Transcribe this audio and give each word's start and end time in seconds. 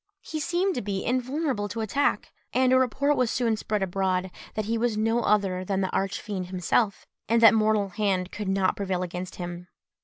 He 0.23 0.39
seemed 0.39 0.73
to 0.73 0.81
be 0.81 1.05
invulnerable 1.05 1.69
to 1.69 1.81
attack; 1.81 2.31
and 2.53 2.73
a 2.73 2.79
report 2.79 3.15
was 3.15 3.29
soon 3.29 3.55
spread 3.55 3.83
abroad, 3.83 4.31
that 4.55 4.65
he 4.65 4.75
was 4.75 4.97
no 4.97 5.21
other 5.21 5.63
than 5.63 5.81
the 5.81 5.91
Arch 5.91 6.19
Fiend 6.19 6.47
himself, 6.47 7.05
and 7.29 7.39
that 7.39 7.53
mortal 7.53 7.89
hand 7.89 8.31
could 8.31 8.49
not 8.49 8.75
prevail 8.75 9.03
against 9.03 9.35
him. 9.35 9.67